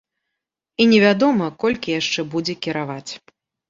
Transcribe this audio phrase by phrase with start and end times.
[0.81, 3.09] І не вядома, колькі яшчэ будзе кіраваць.